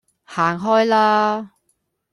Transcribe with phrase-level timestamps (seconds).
[0.25, 1.51] 行開啦